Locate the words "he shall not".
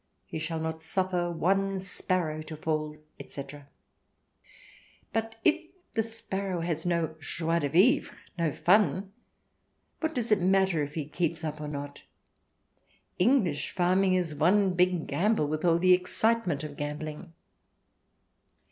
0.25-0.81